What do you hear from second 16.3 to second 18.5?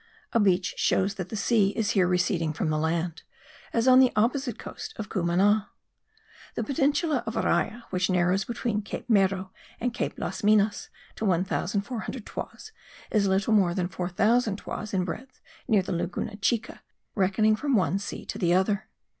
Chica, reckoning from one sea to